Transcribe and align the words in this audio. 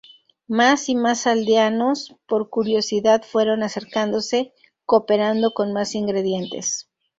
Más 0.47 0.89
y 0.89 0.95
más 0.95 1.27
aldeanos 1.27 2.15
por 2.27 2.49
curiosidad 2.49 3.21
fueron 3.21 3.61
acercándose, 3.61 4.51
cooperando 4.87 5.53
con 5.53 5.73
más 5.73 5.93
ingredientes. 5.93 6.89